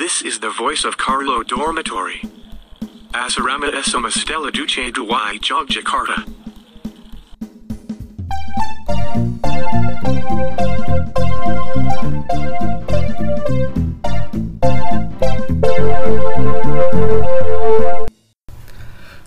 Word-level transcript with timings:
This 0.00 0.24
is 0.24 0.40
the 0.40 0.48
voice 0.48 0.88
of 0.88 0.96
Carlo 0.96 1.44
Dormitory. 1.44 2.24
Asarama 3.12 3.68
Esoma 3.68 4.08
Stella 4.08 4.48
Duce 4.48 4.88
Duwai 4.88 5.36
Jogjakarta. 5.36 6.24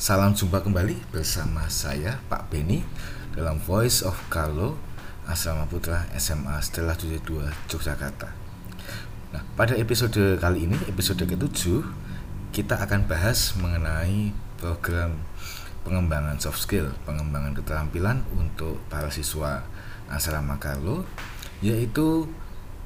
Salam 0.02 0.34
jumpa 0.34 0.66
kembali 0.66 0.98
bersama 1.14 1.70
saya 1.70 2.18
Pak 2.34 2.50
Beni 2.50 2.82
dalam 3.38 3.62
Voice 3.62 4.02
of 4.02 4.18
Carlo 4.34 4.82
Asrama 5.30 5.70
Putra 5.70 6.10
SMA 6.18 6.58
Stella 6.66 6.98
72 6.98 7.54
Yogyakarta. 7.70 8.43
Nah, 9.34 9.42
pada 9.58 9.74
episode 9.74 10.38
kali 10.38 10.70
ini, 10.70 10.78
episode 10.86 11.26
ke-7, 11.26 11.82
kita 12.54 12.78
akan 12.78 13.10
bahas 13.10 13.58
mengenai 13.58 14.30
program 14.62 15.18
pengembangan 15.82 16.38
soft 16.38 16.62
skill, 16.62 16.94
pengembangan 17.04 17.58
keterampilan 17.58 18.22
untuk 18.38 18.78
para 18.94 19.10
siswa 19.10 19.66
asrama 20.08 20.62
Carlo, 20.62 21.10
yaitu 21.66 22.30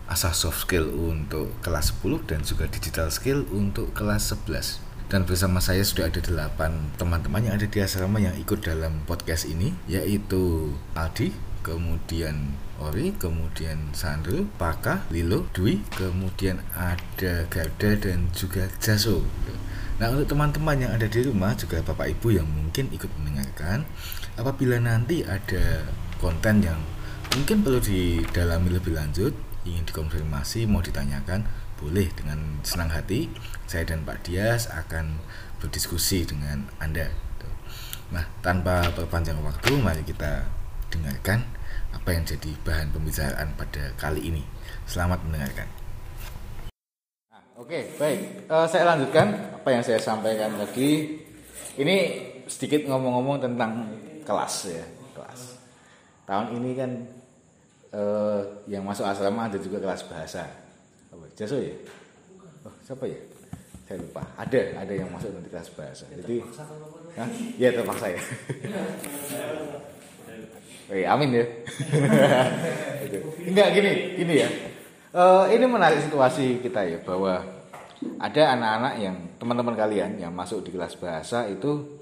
asas 0.07 0.39
soft 0.39 0.63
skill 0.63 0.87
untuk 0.87 1.51
kelas 1.59 1.91
10 1.99 2.23
dan 2.31 2.39
juga 2.47 2.71
digital 2.71 3.11
skill 3.11 3.43
untuk 3.51 3.91
kelas 3.91 4.31
11 4.31 4.87
dan 5.07 5.23
bersama 5.23 5.63
saya 5.63 5.87
sudah 5.87 6.11
ada 6.11 6.19
delapan 6.19 6.91
teman-teman 6.99 7.39
yang 7.39 7.55
ada 7.55 7.63
di 7.63 7.79
asrama 7.79 8.19
yang 8.19 8.35
ikut 8.35 8.59
dalam 8.59 9.03
podcast 9.07 9.47
ini 9.47 9.71
yaitu 9.87 10.75
Aldi, 10.99 11.31
kemudian 11.67 12.55
Ori, 12.79 13.11
kemudian 13.19 13.91
Sandro, 13.91 14.47
Paka, 14.55 15.03
Lilo, 15.11 15.51
Dwi, 15.51 15.83
kemudian 15.91 16.63
ada 16.71 17.43
Garda 17.51 17.91
dan 17.99 18.31
juga 18.31 18.71
Jaso. 18.79 19.19
Nah 19.99 20.07
untuk 20.13 20.31
teman-teman 20.31 20.79
yang 20.79 20.91
ada 20.95 21.09
di 21.11 21.19
rumah 21.27 21.51
juga 21.59 21.83
Bapak 21.83 22.07
Ibu 22.15 22.39
yang 22.39 22.47
mungkin 22.47 22.87
ikut 22.95 23.11
mendengarkan 23.19 23.83
apabila 24.39 24.79
nanti 24.79 25.27
ada 25.27 25.83
konten 26.23 26.63
yang 26.63 26.79
mungkin 27.35 27.65
perlu 27.65 27.83
didalami 27.83 28.77
lebih 28.77 28.93
lanjut 28.95 29.33
ingin 29.67 29.83
dikonfirmasi 29.83 30.69
mau 30.69 30.79
ditanyakan 30.79 31.43
boleh 31.81 32.07
dengan 32.13 32.61
senang 32.61 32.93
hati 32.93 33.27
saya 33.65 33.83
dan 33.89 34.05
Pak 34.07 34.23
Dias 34.23 34.69
akan 34.69 35.19
berdiskusi 35.59 36.23
dengan 36.29 36.69
Anda. 36.77 37.09
Nah, 38.07 38.23
tanpa 38.39 38.87
perpanjang 38.95 39.35
waktu, 39.43 39.75
mari 39.83 39.99
kita 40.07 40.47
dengarkan 40.87 41.43
apa 41.93 42.09
yang 42.11 42.23
jadi 42.27 42.51
bahan 42.63 42.91
pembicaraan 42.91 43.47
pada 43.55 43.83
kali 43.95 44.21
ini. 44.27 44.43
Selamat 44.87 45.19
mendengarkan. 45.27 45.67
Nah, 47.31 47.43
Oke, 47.59 47.95
baik. 47.95 48.47
Uh, 48.47 48.67
saya 48.67 48.83
lanjutkan 48.87 49.27
apa 49.55 49.69
yang 49.71 49.83
saya 49.83 49.99
sampaikan 49.99 50.51
tadi. 50.55 51.19
Ini 51.77 51.97
sedikit 52.49 52.89
ngomong-ngomong 52.89 53.37
tentang 53.37 53.85
kelas 54.25 54.53
ya, 54.73 54.85
kelas. 55.13 55.41
Tahun 56.25 56.47
ini 56.57 56.71
kan 56.73 56.91
uh, 57.93 58.41
yang 58.65 58.81
masuk 58.81 59.05
asrama 59.05 59.45
ada 59.47 59.61
juga 59.61 59.77
kelas 59.77 60.03
bahasa. 60.09 60.43
Apa? 61.13 61.25
Jaso 61.37 61.61
ya? 61.61 61.75
Oh, 62.65 62.73
siapa 62.81 63.05
ya? 63.05 63.19
Saya 63.87 64.03
lupa. 64.03 64.25
Ada, 64.35 64.83
ada 64.83 64.93
yang 64.95 65.07
masuk 65.13 65.31
nanti 65.31 65.47
kelas 65.47 65.69
bahasa. 65.77 66.03
Jadi, 66.11 66.43
ya 67.55 67.71
terpaksa 67.71 68.11
ya. 68.11 68.19
Eh, 70.87 71.03
amin 71.03 71.29
ya. 71.35 71.45
Enggak 73.47 73.67
gini, 73.75 73.91
gini 74.15 74.33
ya. 74.39 74.49
Eh, 75.11 75.45
ini 75.55 75.65
menarik 75.67 75.99
situasi 76.03 76.63
kita 76.63 76.83
ya 76.87 76.99
bahwa 77.03 77.43
ada 78.21 78.43
anak-anak 78.53 78.93
yang 79.01 79.15
teman-teman 79.41 79.75
kalian 79.75 80.21
yang 80.21 80.31
masuk 80.31 80.61
di 80.61 80.69
kelas 80.69 80.93
bahasa 81.01 81.49
itu 81.49 81.97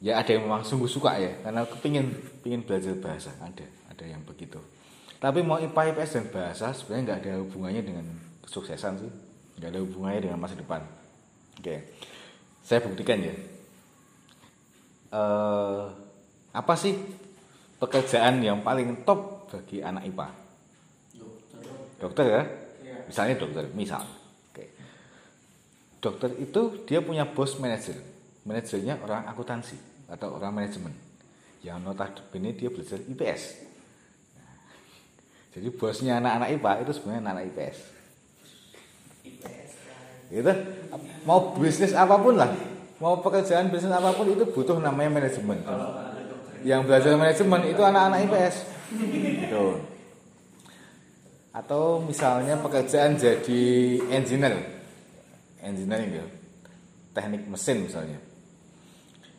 ya 0.00 0.20
ada 0.20 0.30
yang 0.32 0.48
memang 0.48 0.64
sungguh 0.64 0.88
suka 0.88 1.16
ya 1.20 1.32
karena 1.44 1.64
kepingin 1.68 2.12
pingin 2.40 2.64
belajar 2.64 2.96
bahasa 2.96 3.32
ada 3.40 3.64
ada 3.88 4.04
yang 4.04 4.20
begitu 4.24 4.60
tapi 5.20 5.40
mau 5.40 5.60
IPA 5.60 5.96
IPS 5.96 6.10
dan 6.12 6.26
bahasa 6.32 6.66
sebenarnya 6.76 7.02
nggak 7.04 7.20
ada 7.24 7.32
hubungannya 7.40 7.82
dengan 7.84 8.06
kesuksesan 8.44 9.00
sih 9.00 9.12
nggak 9.60 9.70
ada 9.72 9.80
hubungannya 9.80 10.20
dengan 10.28 10.38
masa 10.40 10.56
depan 10.56 10.80
oke 11.60 11.76
saya 12.64 12.80
buktikan 12.84 13.20
ya 13.20 13.34
eh, 15.12 15.82
apa 16.52 16.74
sih 16.76 16.96
pekerjaan 17.84 18.40
yang 18.40 18.64
paling 18.64 19.04
top 19.04 19.52
bagi 19.52 19.84
anak 19.84 20.08
IPA 20.08 20.28
dokter 22.00 22.24
ya? 22.24 22.42
Misalnya 23.04 23.36
dokter 23.36 23.64
misal. 23.76 24.04
Oke. 24.52 24.64
Dokter 26.00 26.32
itu 26.40 26.84
dia 26.88 27.04
punya 27.04 27.28
bos 27.28 27.56
manajer. 27.60 27.96
Manajernya 28.44 29.00
orang 29.00 29.24
akuntansi 29.28 29.76
atau 30.08 30.36
orang 30.36 30.52
manajemen. 30.52 30.92
Yang 31.64 31.80
notabene 31.80 32.52
dia 32.52 32.68
belajar 32.68 33.00
IPS 33.00 33.64
jadi 35.54 35.70
bosnya 35.70 36.18
anak-anak 36.18 36.48
IPA 36.58 36.72
itu 36.82 36.92
sebenarnya 36.98 37.20
anak-anak 37.22 37.44
IPS 37.54 37.78
gitu. 40.34 40.52
Mau 41.22 41.54
bisnis 41.54 41.94
apa 41.94 42.18
pun 42.18 42.34
lah. 42.34 42.50
Mau 42.98 43.22
pekerjaan 43.22 43.70
bisnis 43.70 43.94
apa 43.94 44.10
pun 44.18 44.26
itu 44.26 44.42
butuh 44.50 44.82
namanya 44.82 45.22
manajemen 45.22 45.62
yang 46.64 46.88
belajar 46.88 47.14
manajemen 47.14 47.60
itu 47.68 47.82
anak-anak 47.84 48.18
IPS 48.26 48.56
gitu 49.44 49.94
atau 51.54 52.02
misalnya 52.02 52.58
pekerjaan 52.58 53.14
jadi 53.14 53.62
engineer. 54.10 54.58
Engineering 55.62 56.18
ya. 56.18 56.26
Teknik 57.14 57.46
mesin 57.46 57.86
misalnya. 57.86 58.18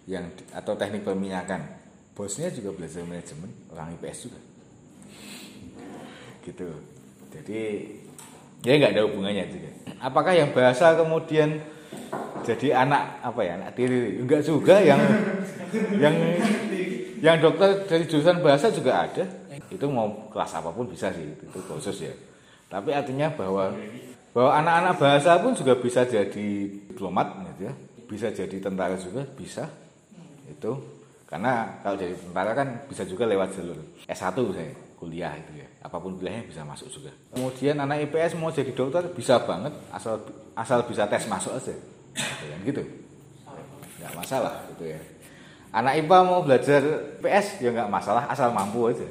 Yang 0.08 0.48
atau 0.56 0.80
teknik 0.80 1.04
perminyakan. 1.04 1.68
Bosnya 2.16 2.48
juga 2.56 2.72
belajar 2.72 3.04
manajemen 3.04 3.52
orang 3.76 4.00
IPS 4.00 4.32
juga. 4.32 4.40
Gitu. 6.48 6.70
Jadi 7.36 7.60
ya 8.64 8.74
nggak 8.80 8.94
ada 8.96 9.04
hubungannya 9.12 9.52
juga. 9.52 9.70
Apakah 10.00 10.32
yang 10.32 10.56
bahasa 10.56 10.96
kemudian 10.96 11.60
jadi 12.48 12.88
anak 12.88 13.20
apa 13.28 13.44
ya 13.44 13.60
anak 13.60 13.76
tiri? 13.76 14.24
Enggak 14.24 14.48
juga 14.48 14.80
yang 14.80 15.04
yang 16.00 16.16
yang 17.26 17.42
dokter 17.42 17.90
dari 17.90 18.06
jurusan 18.06 18.38
bahasa 18.46 18.70
juga 18.70 19.10
ada. 19.10 19.26
Itu 19.74 19.90
mau 19.90 20.30
kelas 20.30 20.62
apa 20.62 20.70
pun 20.70 20.86
bisa 20.86 21.10
sih 21.10 21.26
itu, 21.26 21.46
khusus 21.50 22.06
ya. 22.06 22.14
Tapi 22.70 22.94
artinya 22.94 23.34
bahwa 23.34 23.74
bahwa 24.30 24.52
anak-anak 24.62 24.94
bahasa 25.02 25.32
pun 25.42 25.58
juga 25.58 25.74
bisa 25.74 26.06
jadi 26.06 26.48
diplomat 26.86 27.34
gitu 27.58 27.62
ya. 27.66 27.74
Bisa 28.06 28.30
jadi 28.30 28.62
tentara 28.62 28.94
juga 28.94 29.26
bisa. 29.26 29.66
Itu 30.46 30.78
karena 31.26 31.82
kalau 31.82 31.98
jadi 31.98 32.14
tentara 32.14 32.54
kan 32.54 32.86
bisa 32.86 33.02
juga 33.10 33.26
lewat 33.26 33.58
jalur 33.58 33.82
S1 34.06 34.38
saya 34.54 34.72
kuliah 35.02 35.34
itu 35.34 35.66
ya. 35.66 35.68
Apa 35.82 35.98
pun 35.98 36.22
kuliahnya 36.22 36.46
bisa 36.46 36.62
masuk 36.62 36.94
juga. 36.94 37.10
Kemudian 37.34 37.82
anak 37.82 38.06
IPS 38.06 38.38
mau 38.38 38.54
jadi 38.54 38.70
dokter 38.70 39.02
bisa 39.18 39.42
banget 39.42 39.74
asal 39.90 40.22
asal 40.54 40.86
bisa 40.86 41.10
tes 41.10 41.26
masuk 41.26 41.58
aja. 41.58 41.74
Kan 42.14 42.62
gitu. 42.62 42.86
Nggak 43.98 44.14
masalah 44.14 44.62
gitu 44.78 44.94
ya 44.94 45.02
anak 45.76 45.94
IPA 46.00 46.18
mau 46.24 46.40
belajar 46.40 46.82
PS 47.20 47.60
ya 47.60 47.70
nggak 47.76 47.92
masalah 47.92 48.24
asal 48.32 48.56
mampu 48.56 48.88
aja. 48.88 49.04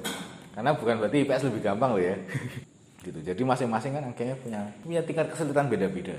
Karena 0.57 0.73
bukan 0.73 0.97
berarti 1.05 1.29
IPS 1.29 1.53
lebih 1.53 1.61
gampang 1.61 1.93
loh 1.93 2.03
ya. 2.03 2.17
Gitu. 3.05 3.21
Jadi 3.21 3.45
masing-masing 3.45 3.93
kan 3.93 4.05
akhirnya 4.09 4.33
punya 4.41 4.61
punya 4.81 5.01
tingkat 5.05 5.29
kesulitan 5.29 5.69
beda-beda. 5.69 6.17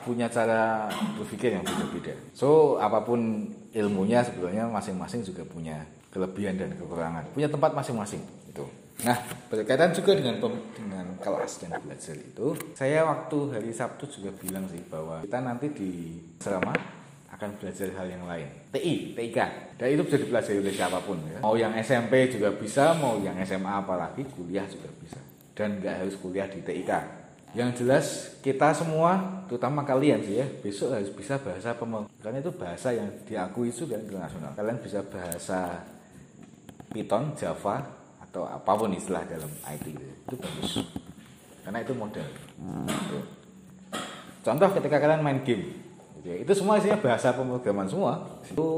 Punya 0.00 0.32
cara 0.32 0.88
berpikir 1.20 1.60
yang 1.60 1.64
beda-beda. 1.64 2.16
So 2.32 2.80
apa 2.80 3.04
pun 3.04 3.52
ilmunya 3.76 4.24
sebetulnya 4.24 4.64
masing-masing 4.72 5.28
juga 5.28 5.44
punya 5.44 5.84
kelebihan 6.08 6.56
dan 6.56 6.72
kekurangan. 6.72 7.28
Punya 7.36 7.52
tempat 7.52 7.76
masing-masing 7.76 8.24
itu 8.48 8.64
nah 9.02 9.18
berkaitan 9.50 9.90
juga 9.90 10.14
dengan 10.14 10.38
dengan 10.70 11.06
kelas 11.18 11.66
dan 11.66 11.74
belajar 11.82 12.14
itu 12.14 12.54
saya 12.78 13.02
waktu 13.02 13.38
hari 13.50 13.74
Sabtu 13.74 14.06
juga 14.06 14.30
bilang 14.38 14.70
sih 14.70 14.78
bahwa 14.86 15.26
kita 15.26 15.42
nanti 15.42 15.66
di 15.74 15.90
selama 16.38 16.70
akan 17.34 17.50
belajar 17.58 17.90
hal 17.98 18.06
yang 18.06 18.24
lain. 18.24 18.48
TI, 18.70 19.18
TIK 19.18 19.38
dan 19.74 19.86
itu 19.90 20.02
bisa 20.06 20.16
dipelajari 20.22 20.58
oleh 20.62 20.74
siapa 20.74 20.98
pun 21.02 21.18
ya. 21.26 21.42
mau 21.42 21.58
yang 21.58 21.74
SMP 21.82 22.30
juga 22.30 22.54
bisa 22.54 22.94
mau 22.94 23.18
yang 23.18 23.34
SMA 23.42 23.82
apalagi 23.82 24.22
kuliah 24.38 24.64
juga 24.70 24.86
bisa. 25.02 25.18
Dan 25.54 25.82
nggak 25.82 26.06
harus 26.06 26.14
kuliah 26.18 26.46
di 26.46 26.62
TIK 26.62 26.92
yang 27.54 27.70
jelas 27.70 28.34
kita 28.42 28.74
semua 28.74 29.42
terutama 29.46 29.86
kalian 29.86 30.18
sih 30.26 30.42
ya 30.42 30.46
besok 30.58 30.90
harus 30.90 31.06
bisa 31.14 31.38
bahasa 31.38 31.70
karena 32.18 32.42
itu 32.42 32.50
bahasa 32.50 32.90
yang 32.90 33.06
diakui 33.26 33.70
juga 33.70 33.94
internasional. 33.98 34.50
Kalian 34.58 34.78
bisa 34.82 35.02
bahasa 35.06 35.86
Python, 36.90 37.34
Java 37.38 37.82
atau 38.22 38.46
apa 38.46 38.72
pun 38.74 38.90
istilah 38.90 39.22
dalam 39.26 39.50
IT 39.70 39.86
itu, 39.86 40.02
itu 40.02 40.34
bagus. 40.38 40.82
Karena 41.62 41.78
itu 41.82 41.94
modal 41.94 42.26
contoh 44.44 44.68
ketika 44.76 45.00
kalian 45.00 45.24
main 45.24 45.40
game 45.40 45.83
ya, 46.24 46.34
itu 46.40 46.52
semua 46.56 46.80
isinya 46.80 46.98
bahasa 46.98 47.36
pemrograman 47.36 47.86
semua 47.86 48.40
itu 48.48 48.68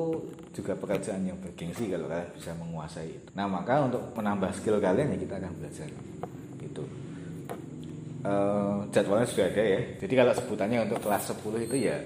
juga 0.52 0.72
pekerjaan 0.74 1.22
yang 1.24 1.38
bergengsi 1.38 1.88
kalau 1.88 2.10
kalian 2.10 2.28
bisa 2.34 2.50
menguasai 2.58 3.08
itu 3.08 3.30
nah 3.32 3.46
maka 3.46 3.86
untuk 3.86 4.02
menambah 4.18 4.50
skill 4.52 4.82
kalian 4.82 5.14
ya 5.14 5.18
kita 5.22 5.34
akan 5.38 5.52
belajar 5.56 5.88
itu 6.60 6.82
eh, 8.26 8.76
jadwalnya 8.90 9.26
sudah 9.28 9.46
ada 9.48 9.62
ya. 9.62 9.80
Jadi 10.02 10.14
kalau 10.18 10.32
sebutannya 10.34 10.78
untuk 10.88 10.98
kelas 11.02 11.22
10 11.30 11.66
itu 11.66 11.76
ya 11.78 11.96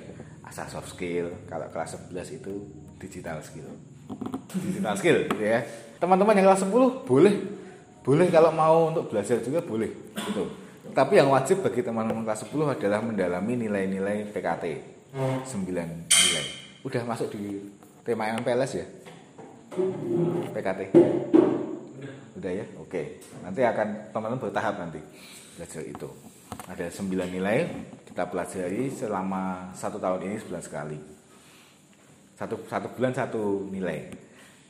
asal 0.45 0.67
soft 0.67 0.93
skill, 0.93 1.31
kalau 1.47 1.67
kelas 1.71 1.97
11 2.11 2.39
itu 2.43 2.53
digital 3.01 3.39
skill. 3.41 3.69
Digital 4.51 4.95
skill 4.99 5.17
gitu 5.31 5.45
ya. 5.45 5.65
Teman-teman 6.01 6.37
yang 6.37 6.53
kelas 6.53 6.67
10 6.67 7.07
boleh 7.07 7.35
boleh 8.01 8.27
kalau 8.33 8.51
mau 8.51 8.89
untuk 8.91 9.13
belajar 9.13 9.39
juga 9.41 9.61
boleh 9.61 9.91
gitu. 10.17 10.45
Tapi 10.91 11.23
yang 11.23 11.31
wajib 11.31 11.63
bagi 11.63 11.87
teman-teman 11.87 12.27
kelas 12.27 12.43
10 12.51 12.75
adalah 12.75 13.01
mendalami 13.05 13.55
nilai-nilai 13.69 14.27
PKT. 14.35 14.65
9 15.11 15.67
nilai. 15.67 16.47
Udah 16.87 17.03
masuk 17.03 17.35
di 17.35 17.59
tema 18.07 18.31
MPLS 18.31 18.73
ya? 18.79 18.87
PKT. 20.55 20.81
Udah 22.39 22.53
ya? 22.55 22.65
Oke. 22.79 23.19
Nanti 23.43 23.67
akan 23.67 24.15
teman-teman 24.15 24.39
bertahap 24.39 24.79
nanti 24.79 25.03
belajar 25.59 25.83
itu. 25.83 26.09
Ada 26.71 26.87
9 26.95 27.11
nilai 27.27 27.67
kita 28.07 28.31
pelajari 28.31 28.87
selama 28.91 29.75
satu 29.75 29.99
tahun 29.99 30.31
ini 30.31 30.37
11 30.39 30.71
kali. 30.71 30.99
Satu, 32.39 32.57
satu 32.71 32.87
bulan 32.95 33.12
satu 33.12 33.67
nilai. 33.69 34.15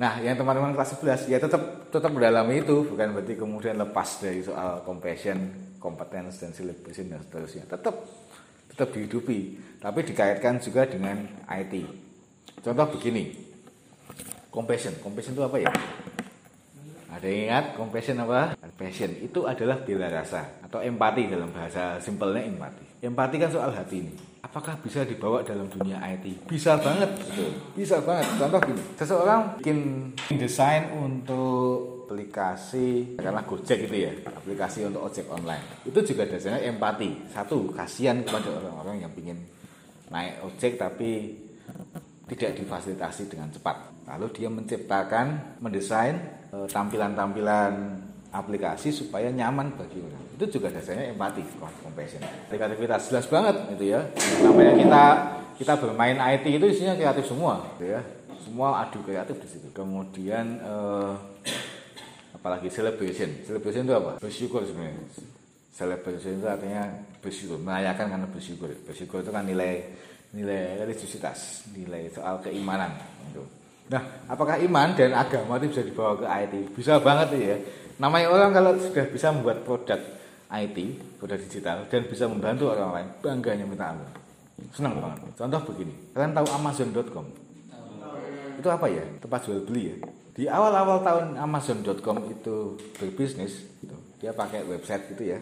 Nah, 0.00 0.25
yang 0.25 0.40
teman-teman 0.40 0.72
kelas 0.72 0.96
11 0.96 1.28
ya 1.28 1.37
tetap 1.37 1.92
tetap 1.92 2.08
mendalami 2.08 2.64
itu, 2.64 2.88
bukan 2.88 3.12
berarti 3.12 3.37
kemudian 3.37 3.76
lepas 3.76 4.25
dari 4.25 4.40
soal 4.40 4.81
compassion, 4.88 5.37
competence 5.76 6.40
dan 6.40 6.56
celebration 6.56 7.12
dan 7.12 7.20
seterusnya. 7.20 7.69
Tetap 7.69 7.94
tetap 8.80 8.96
dihidupi, 8.96 9.60
tapi 9.76 10.00
dikaitkan 10.08 10.56
juga 10.56 10.88
dengan 10.88 11.20
IT. 11.52 11.84
Contoh 12.64 12.96
begini. 12.96 13.36
Compassion, 14.48 14.96
compassion 15.04 15.36
itu 15.36 15.44
apa 15.44 15.60
ya? 15.60 15.68
Ada 17.12 17.26
yang 17.28 17.40
ingat 17.44 17.64
compassion 17.76 18.16
apa? 18.24 18.56
Passion 18.80 19.12
itu 19.20 19.44
adalah 19.44 19.84
bela 19.84 20.08
rasa 20.08 20.64
atau 20.64 20.80
empati 20.80 21.28
dalam 21.28 21.52
bahasa 21.52 22.00
simpelnya 22.00 22.40
empati. 22.40 23.04
Empati 23.04 23.36
kan 23.36 23.52
soal 23.52 23.68
hati 23.76 24.00
ini. 24.00 24.14
Apakah 24.40 24.80
bisa 24.80 25.04
dibawa 25.04 25.44
dalam 25.44 25.68
dunia 25.68 26.00
IT? 26.08 26.48
Bisa 26.48 26.80
banget, 26.80 27.12
betul. 27.20 27.52
Bisa 27.76 28.00
banget. 28.00 28.26
Contoh 28.40 28.60
gini, 28.64 28.82
seseorang 28.96 29.60
bikin 29.60 29.78
desain 30.40 30.88
untuk 30.96 32.00
aplikasi 32.10 33.14
karena 33.14 33.46
Gojek 33.46 33.86
itu 33.86 34.10
ya, 34.10 34.10
aplikasi 34.26 34.82
untuk 34.82 35.06
ojek 35.06 35.30
online. 35.30 35.62
Itu 35.86 36.02
juga 36.02 36.26
dasarnya 36.26 36.66
empati. 36.66 37.30
Satu, 37.30 37.70
kasihan 37.70 38.18
kepada 38.26 38.50
orang-orang 38.50 39.06
yang 39.06 39.14
ingin 39.14 39.38
naik 40.10 40.42
ojek 40.42 40.74
tapi 40.74 41.38
tidak 42.26 42.58
difasilitasi 42.58 43.30
dengan 43.30 43.46
cepat. 43.54 43.94
Lalu 44.10 44.26
dia 44.34 44.50
menciptakan, 44.50 45.58
mendesain 45.62 46.18
eh, 46.50 46.66
tampilan-tampilan 46.66 48.02
aplikasi 48.34 48.90
supaya 48.90 49.30
nyaman 49.30 49.78
bagi 49.78 50.02
orang. 50.02 50.34
Itu 50.34 50.58
juga 50.58 50.74
dasarnya 50.74 51.14
empati, 51.14 51.46
compassion. 51.62 52.26
Kreativitas 52.50 53.06
jelas 53.06 53.30
banget 53.30 53.54
itu 53.78 53.94
ya. 53.94 54.02
Namanya 54.42 54.74
kita 54.74 55.04
kita 55.62 55.74
bermain 55.78 56.18
IT 56.18 56.58
itu 56.58 56.66
isinya 56.74 56.98
kreatif 56.98 57.30
semua, 57.30 57.70
gitu 57.78 57.94
ya. 57.94 58.02
Semua 58.42 58.82
adu 58.82 58.98
kreatif 59.06 59.38
di 59.38 59.46
situ. 59.46 59.70
Kemudian 59.70 60.58
eh, 60.58 61.14
apalagi 62.40 62.72
celebration. 62.72 63.44
Celebration 63.44 63.84
itu 63.84 63.94
apa? 63.94 64.12
Bersyukur 64.16 64.64
sebenarnya. 64.64 65.04
Celebration 65.76 66.40
itu 66.40 66.48
artinya 66.48 66.82
bersyukur, 67.20 67.60
merayakan 67.60 68.06
karena 68.16 68.26
bersyukur. 68.32 68.69
Bersyukur 68.88 69.20
itu 69.20 69.31
kan 69.31 69.44
nilai 69.44 69.84
nilai 70.32 70.81
religiusitas, 70.81 71.69
nilai 71.76 72.08
soal 72.08 72.40
keimanan. 72.40 72.96
Gitu. 73.28 73.42
Nah, 73.90 74.02
apakah 74.31 74.56
iman 74.62 74.94
dan 74.96 75.12
agama 75.12 75.58
itu 75.60 75.75
bisa 75.76 75.82
dibawa 75.84 76.14
ke 76.16 76.26
IT? 76.26 76.54
Bisa 76.78 77.02
banget 77.02 77.28
ya. 77.37 77.56
Namanya 78.00 78.32
orang 78.32 78.50
kalau 78.56 78.72
sudah 78.81 79.04
bisa 79.10 79.28
membuat 79.34 79.66
produk 79.66 80.00
IT, 80.48 80.78
produk 81.20 81.38
digital 81.42 81.78
dan 81.90 82.08
bisa 82.08 82.25
membantu 82.31 82.72
orang 82.72 82.90
lain, 82.96 83.08
bangganya 83.20 83.66
minta 83.69 83.92
ampun. 83.92 84.08
Senang 84.72 84.96
banget. 84.96 85.34
Contoh 85.37 85.60
begini, 85.69 85.94
kalian 86.14 86.32
tahu 86.32 86.46
Amazon.com? 86.54 87.50
Itu 88.60 88.68
apa 88.68 88.86
ya? 88.92 89.00
Tempat 89.24 89.40
jual 89.48 89.64
beli 89.64 89.82
ya. 89.88 89.96
Di 90.36 90.44
awal-awal 90.46 91.00
tahun 91.00 91.26
Amazon.com 91.40 92.16
itu 92.28 92.76
berbisnis, 93.00 93.64
gitu. 93.80 93.96
dia 94.20 94.36
pakai 94.36 94.62
website 94.68 95.16
gitu 95.16 95.32
ya, 95.32 95.38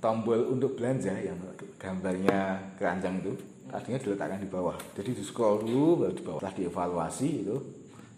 tombol 0.00 0.48
untuk 0.48 0.78
belanja 0.78 1.12
yang 1.18 1.36
gambarnya 1.76 2.56
keranjang 2.78 3.20
itu 3.20 3.32
tadinya 3.68 3.98
diletakkan 4.00 4.40
di 4.42 4.48
bawah. 4.48 4.76
Jadi 4.96 5.10
di 5.18 5.22
scroll 5.22 5.66
dulu 5.66 6.06
baru 6.06 6.14
di 6.14 6.22
bawah. 6.24 6.38
Setelah 6.40 6.56
dievaluasi 6.56 7.28
itu 7.46 7.56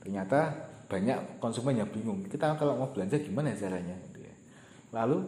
ternyata 0.01 0.41
banyak 0.89 1.19
konsumen 1.41 1.81
yang 1.81 1.91
bingung. 1.91 2.25
Kita 2.29 2.57
kalau 2.57 2.77
mau 2.77 2.89
belanja 2.93 3.17
gimana 3.21 3.53
caranya? 3.57 3.97
Gitu 4.09 4.21
ya. 4.25 4.35
Lalu 4.95 5.19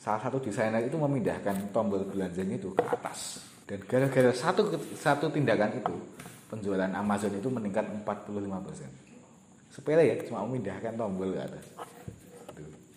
salah 0.00 0.22
satu 0.22 0.38
desainer 0.40 0.82
itu 0.82 0.96
memindahkan 0.96 1.70
tombol 1.70 2.06
belanjanya 2.08 2.56
itu 2.58 2.72
ke 2.74 2.82
atas. 2.86 3.42
Dan 3.68 3.86
gara-gara 3.86 4.34
satu 4.34 4.66
satu 4.98 5.30
tindakan 5.30 5.78
itu 5.78 5.94
penjualan 6.50 6.90
Amazon 6.90 7.32
itu 7.38 7.46
meningkat 7.46 7.86
45%. 8.02 9.70
Sepele 9.70 10.02
ya, 10.02 10.18
cuma 10.26 10.42
memindahkan 10.42 10.98
tombol 10.98 11.30
ke 11.30 11.40
atas. 11.46 11.64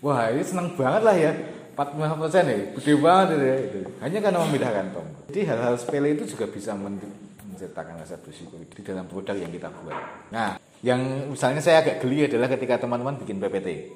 Wah, 0.01 0.33
ini 0.33 0.41
seneng 0.41 0.73
banget 0.73 1.01
lah 1.05 1.15
ya. 1.15 1.31
45 1.73 2.21
persen 2.21 2.43
ya, 2.49 2.57
gede 2.77 2.93
banget 2.97 3.27
ya. 3.37 3.55
Itu. 3.61 3.79
Hanya 4.01 4.19
karena 4.25 4.39
memindahkan 4.41 4.85
tombol. 4.89 5.21
Jadi 5.29 5.39
hal-hal 5.45 5.73
sepele 5.77 6.17
itu 6.17 6.25
juga 6.25 6.45
bisa 6.49 6.73
menciptakan 6.73 8.01
rasa 8.01 8.17
bersyukur 8.17 8.57
di 8.65 8.81
dalam 8.81 9.05
produk 9.05 9.37
yang 9.37 9.53
kita 9.53 9.69
buat. 9.69 10.01
Nah, 10.33 10.57
yang 10.81 11.31
misalnya 11.31 11.61
saya 11.61 11.85
agak 11.85 12.01
geli 12.01 12.25
adalah 12.25 12.49
ketika 12.49 12.81
teman-teman 12.81 13.21
bikin 13.21 13.37
PPT. 13.37 13.93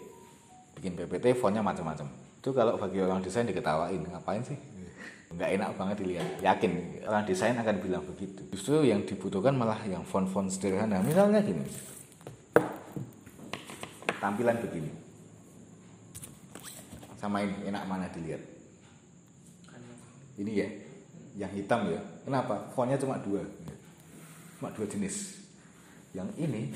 Bikin 0.78 0.94
PPT 0.94 1.34
fontnya 1.34 1.66
macam-macam. 1.66 2.06
Itu 2.38 2.54
kalau 2.54 2.78
bagi 2.78 3.02
orang 3.02 3.26
desain 3.26 3.50
diketawain, 3.50 4.06
ngapain 4.06 4.46
sih? 4.46 4.77
Nggak 5.28 5.50
enak 5.60 5.70
banget 5.76 5.96
dilihat. 6.02 6.28
Yakin 6.40 6.72
orang 7.04 7.24
desain 7.28 7.58
akan 7.60 7.76
bilang 7.84 8.04
begitu. 8.08 8.42
Justru 8.52 8.88
yang 8.88 9.04
dibutuhkan 9.04 9.54
malah 9.54 9.78
yang 9.84 10.02
font-font 10.08 10.48
sederhana. 10.48 11.04
Misalnya 11.04 11.44
gini. 11.44 11.68
Tampilan 14.18 14.58
begini. 14.64 14.92
Sama 17.20 17.44
ini 17.44 17.70
enak 17.70 17.84
mana 17.86 18.08
dilihat? 18.10 18.42
Ini 20.38 20.52
ya 20.54 20.70
yang 21.38 21.52
hitam 21.54 21.92
ya. 21.92 22.02
Kenapa? 22.24 22.72
Fontnya 22.74 22.98
cuma 22.98 23.20
dua. 23.20 23.44
Cuma 24.58 24.72
dua 24.74 24.86
jenis. 24.90 25.44
Yang 26.16 26.30
ini 26.40 26.72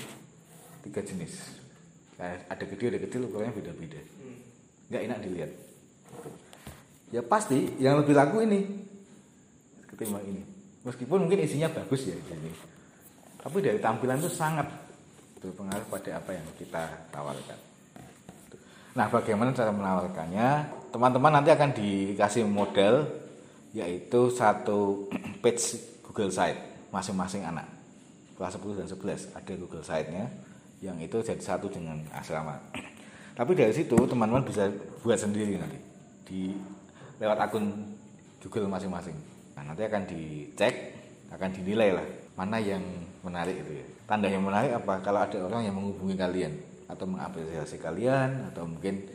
tiga 0.85 1.01
jenis. 1.01 1.61
Ada 2.21 2.67
gede 2.67 2.93
ada 2.93 2.99
kecil 3.01 3.25
ukurannya 3.25 3.57
beda-beda. 3.57 3.97
Nggak 4.91 5.01
enak 5.07 5.19
dilihat 5.23 5.51
ya 7.11 7.21
pasti 7.21 7.77
yang 7.77 7.99
lebih 8.01 8.15
laku 8.15 8.43
ini 8.43 8.59
ketimbang 9.91 10.23
ini 10.25 10.41
meskipun 10.87 11.27
mungkin 11.27 11.43
isinya 11.43 11.69
bagus 11.71 12.07
ya 12.07 12.15
ini 12.15 12.51
tapi 13.41 13.57
dari 13.59 13.77
tampilan 13.77 14.17
itu 14.17 14.31
sangat 14.31 14.67
berpengaruh 15.43 15.87
pada 15.91 16.17
apa 16.17 16.31
yang 16.33 16.47
kita 16.57 16.83
tawarkan 17.11 17.71
Nah, 18.91 19.07
bagaimana 19.07 19.55
cara 19.55 19.71
menawarkannya? 19.71 20.47
Teman-teman 20.91 21.31
nanti 21.39 21.49
akan 21.55 21.71
dikasih 21.71 22.43
model 22.43 23.07
yaitu 23.71 24.27
satu 24.35 25.07
page 25.43 25.79
Google 26.03 26.27
Site 26.27 26.91
masing-masing 26.91 27.47
anak. 27.47 27.63
Kelas 28.35 28.59
10 28.59 28.83
dan 28.83 28.87
11 28.91 29.31
ada 29.31 29.53
Google 29.55 29.85
Site-nya 29.85 30.27
yang 30.83 30.99
itu 30.99 31.23
jadi 31.23 31.39
satu 31.39 31.71
dengan 31.71 32.03
asrama. 32.11 32.59
Tapi 33.39 33.51
dari 33.55 33.71
situ 33.71 33.95
teman-teman 33.95 34.43
bisa 34.43 34.67
buat 34.99 35.15
sendiri 35.15 35.55
nanti 35.55 35.79
di 36.27 36.51
lewat 37.21 37.37
akun 37.37 37.69
Google 38.41 38.65
masing-masing. 38.65 39.13
Nah, 39.53 39.61
nanti 39.61 39.85
akan 39.85 40.09
dicek, 40.09 40.73
akan 41.29 41.49
dinilai 41.53 41.93
lah 41.93 42.07
mana 42.33 42.57
yang 42.57 42.81
menarik 43.21 43.61
itu 43.61 43.71
ya. 43.77 43.85
Tanda 44.09 44.27
yang 44.27 44.41
menarik 44.41 44.73
apa? 44.73 44.97
Kalau 45.05 45.21
ada 45.21 45.37
orang 45.45 45.61
yang 45.69 45.77
menghubungi 45.77 46.17
kalian 46.17 46.53
atau 46.89 47.05
mengapresiasi 47.05 47.77
kalian 47.79 48.51
atau 48.51 48.65
mungkin 48.65 49.05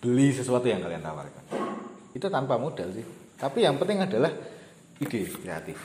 beli 0.00 0.32
sesuatu 0.32 0.64
yang 0.64 0.80
kalian 0.80 1.04
tawarkan. 1.04 1.44
Itu 2.16 2.32
tanpa 2.32 2.56
modal 2.56 2.88
sih. 2.96 3.04
Tapi 3.36 3.68
yang 3.68 3.76
penting 3.76 4.00
adalah 4.00 4.32
ide 4.96 5.28
kreatif. 5.28 5.78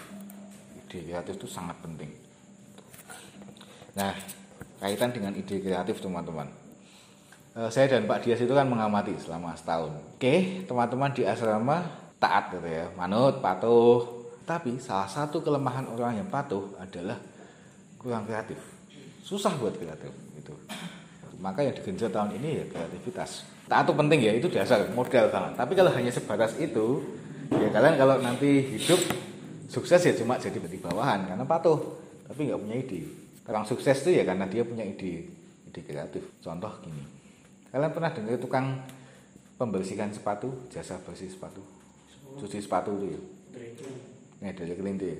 Ide 0.88 0.98
kreatif 1.12 1.34
itu 1.36 1.48
sangat 1.51 1.75
penting. 1.84 2.10
Nah, 4.00 4.15
kaitan 4.80 5.12
dengan 5.12 5.36
ide 5.36 5.60
kreatif 5.60 6.00
teman-teman. 6.00 6.61
Eh, 7.51 7.67
saya 7.67 7.91
dan 7.91 8.08
Pak 8.08 8.24
Dias 8.24 8.39
itu 8.39 8.55
kan 8.55 8.63
mengamati 8.63 9.12
selama 9.20 9.51
setahun. 9.60 9.91
Oke, 10.15 10.63
teman-teman 10.63 11.12
di 11.12 11.27
asrama 11.27 11.84
taat 12.15 12.55
gitu 12.55 12.63
ya, 12.63 12.88
manut, 12.96 13.43
patuh. 13.43 14.24
Tapi 14.48 14.79
salah 14.79 15.12
satu 15.12 15.43
kelemahan 15.43 15.84
orang 15.91 16.24
yang 16.24 16.27
patuh 16.31 16.72
adalah 16.79 17.20
kurang 18.00 18.24
kreatif. 18.24 18.55
Susah 19.27 19.51
buat 19.60 19.75
kreatif 19.75 20.15
gitu. 20.39 20.55
Maka 21.43 21.67
yang 21.67 21.75
digenjot 21.75 22.15
tahun 22.15 22.39
ini 22.39 22.63
ya 22.63 22.65
kreativitas. 22.72 23.43
Taat 23.67 23.84
itu 23.84 23.93
penting 24.00 24.20
ya, 24.24 24.31
itu 24.31 24.48
dasar 24.48 24.88
modal 24.96 25.27
banget. 25.27 25.51
Tapi 25.60 25.74
kalau 25.75 25.91
hanya 25.91 26.12
sebatas 26.12 26.55
itu, 26.55 27.03
ya 27.51 27.67
kalian 27.67 28.00
kalau 28.00 28.15
nanti 28.24 28.79
hidup 28.79 29.00
sukses 29.67 30.00
ya 30.00 30.15
cuma 30.15 30.39
jadi 30.39 30.55
di 30.55 30.79
bawahan 30.79 31.27
karena 31.27 31.43
patuh, 31.43 32.00
tapi 32.31 32.48
nggak 32.48 32.60
punya 32.63 32.75
ide. 32.79 33.12
Orang 33.43 33.67
sukses 33.67 34.00
itu 34.08 34.15
ya 34.15 34.24
karena 34.24 34.48
dia 34.48 34.63
punya 34.63 34.88
ide, 34.88 35.27
ide 35.67 35.81
kreatif. 35.84 36.24
Contoh 36.39 36.72
gini, 36.84 37.21
kalian 37.72 37.92
pernah 37.96 38.12
dengar 38.12 38.38
tukang 38.38 38.68
pembersihan 39.56 40.12
sepatu 40.12 40.68
jasa 40.68 41.00
bersih 41.01 41.32
sepatu 41.32 41.63
cuci 42.40 42.60
sepatu 42.60 42.96
itu 43.00 43.16
ya 43.16 43.22
Nah, 44.42 44.50
dari 44.58 44.74
kelinti 44.74 45.06
ya. 45.06 45.18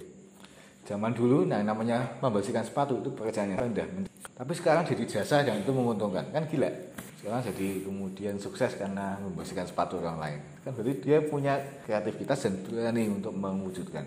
Zaman 0.82 1.14
dulu, 1.14 1.46
nah 1.46 1.62
namanya 1.62 2.18
membersihkan 2.26 2.66
sepatu 2.66 3.06
itu 3.06 3.14
pekerjaan 3.14 3.54
yang 3.54 3.62
rendah. 3.62 3.86
Tapi 4.34 4.54
sekarang 4.58 4.82
jadi 4.82 5.06
jasa 5.06 5.46
dan 5.46 5.62
itu 5.62 5.70
menguntungkan. 5.70 6.26
Kan 6.34 6.50
gila. 6.50 6.74
Sekarang 7.22 7.46
jadi 7.46 7.86
kemudian 7.86 8.42
sukses 8.42 8.74
karena 8.74 9.14
membersihkan 9.22 9.70
sepatu 9.70 10.02
orang 10.02 10.18
lain. 10.18 10.40
Kan 10.66 10.74
berarti 10.74 10.94
dia 11.06 11.22
punya 11.22 11.62
kreativitas 11.86 12.50
dan 12.50 12.58
berani 12.66 13.14
untuk 13.14 13.30
mewujudkan. 13.38 14.02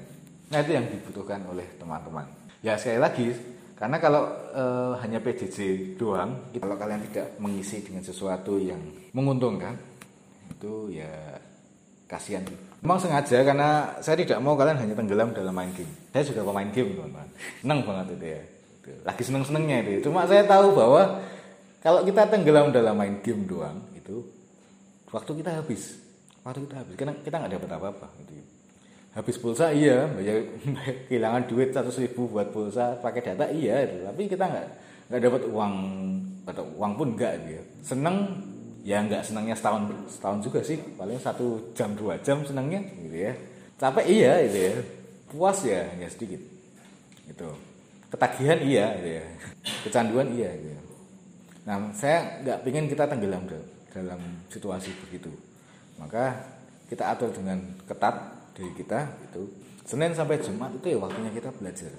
Nah 0.50 0.58
itu 0.66 0.74
yang 0.74 0.90
dibutuhkan 0.90 1.46
oleh 1.46 1.78
teman-teman. 1.78 2.26
Ya 2.58 2.74
sekali 2.74 2.98
lagi, 2.98 3.30
karena 3.74 3.98
kalau 3.98 4.22
eh, 4.54 4.92
hanya 5.02 5.18
PJJ 5.18 5.58
doang, 5.98 6.54
kalau 6.54 6.78
kalian 6.78 7.02
tidak 7.10 7.34
mengisi 7.42 7.82
dengan 7.82 8.06
sesuatu 8.06 8.54
yang 8.62 8.78
menguntungkan, 9.10 9.74
itu 10.54 10.94
ya 10.94 11.10
kasihan. 12.06 12.46
Memang 12.84 13.02
sengaja 13.02 13.42
karena 13.42 13.98
saya 13.98 14.14
tidak 14.22 14.38
mau 14.38 14.54
kalian 14.54 14.78
hanya 14.78 14.94
tenggelam 14.94 15.34
dalam 15.34 15.50
main 15.50 15.74
game. 15.74 15.90
Saya 16.14 16.22
juga 16.22 16.46
pemain 16.46 16.70
game 16.70 16.94
teman-teman. 16.94 17.28
Seneng 17.34 17.80
banget 17.82 18.06
itu 18.14 18.26
ya. 18.30 18.42
Lagi 19.02 19.22
seneng-senengnya 19.24 19.76
itu. 19.82 20.06
Cuma 20.06 20.28
saya 20.28 20.44
tahu 20.46 20.76
bahwa 20.76 21.24
kalau 21.82 22.06
kita 22.06 22.30
tenggelam 22.30 22.70
dalam 22.70 22.94
main 22.94 23.18
game 23.24 23.42
doang 23.48 23.82
itu 23.98 24.22
waktu 25.10 25.32
kita 25.42 25.50
habis. 25.64 25.98
Waktu 26.46 26.68
kita 26.68 26.74
habis. 26.78 26.94
Karena 26.94 27.12
kita 27.24 27.34
nggak 27.42 27.52
dapat 27.58 27.70
apa-apa 27.74 28.06
gitu. 28.22 28.53
Habis 29.14 29.38
pulsa 29.38 29.70
iya, 29.70 30.10
bayar, 30.10 30.42
kehilangan 31.06 31.46
duit 31.46 31.70
100 31.70 31.86
ribu 32.02 32.26
buat 32.34 32.50
pulsa 32.50 32.98
pakai 32.98 33.22
data 33.22 33.46
iya. 33.46 33.86
Tapi 34.10 34.26
kita 34.26 34.42
nggak 34.42 34.66
nggak 35.06 35.20
dapat 35.22 35.42
uang 35.54 35.74
atau 36.50 36.64
uang 36.74 36.92
pun 36.98 37.08
enggak 37.14 37.38
gitu. 37.46 37.62
Seneng 37.94 38.42
ya 38.82 39.06
nggak 39.06 39.22
senangnya 39.22 39.54
setahun 39.54 39.86
setahun 40.10 40.38
juga 40.42 40.60
sih. 40.66 40.82
Paling 40.98 41.22
satu 41.22 41.70
jam 41.78 41.94
dua 41.94 42.18
jam 42.26 42.42
senangnya 42.42 42.82
gitu 43.06 43.30
ya. 43.30 43.32
Capek 43.78 44.06
iya 44.10 44.32
gitu 44.50 44.58
ya. 44.58 44.74
Puas 45.30 45.58
ya 45.62 45.86
hanya 45.94 46.10
sedikit 46.10 46.42
gitu. 47.30 47.48
Ketagihan 48.10 48.58
iya 48.66 48.98
gitu 48.98 49.10
ya. 49.14 49.24
Kecanduan 49.86 50.28
iya 50.34 50.50
gitu 50.58 50.74
ya. 50.74 50.82
nah 51.64 51.80
saya 51.96 52.44
nggak 52.44 52.60
pingin 52.60 52.92
kita 52.92 53.08
tenggelam 53.08 53.46
dalam 53.94 54.20
situasi 54.50 54.90
begitu. 55.06 55.30
Maka 56.02 56.34
kita 56.90 57.14
atur 57.14 57.30
dengan 57.30 57.62
ketat 57.86 58.43
dari 58.54 58.70
kita 58.72 58.98
itu 59.30 59.42
Senin 59.84 60.16
sampai 60.16 60.40
Jumat 60.40 60.72
itu 60.72 60.96
ya 60.96 60.98
waktunya 61.02 61.28
kita 61.34 61.52
belajar. 61.52 61.92